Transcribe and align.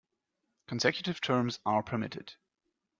Consecutive 0.67 1.21
terms 1.21 1.59
are 1.63 1.83
permitted. 1.83 2.33